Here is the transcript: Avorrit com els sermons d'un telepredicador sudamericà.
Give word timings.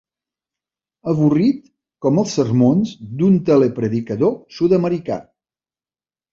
Avorrit 1.13 1.59
com 2.07 2.23
els 2.23 2.33
sermons 2.39 2.95
d'un 3.21 3.37
telepredicador 3.53 4.37
sudamericà. 4.59 5.23